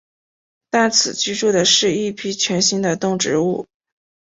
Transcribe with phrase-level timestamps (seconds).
[0.71, 3.67] 但此居住的是一批全新的动植物。